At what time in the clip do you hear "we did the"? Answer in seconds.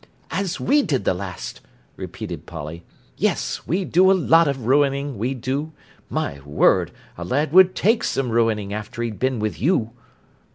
0.59-1.13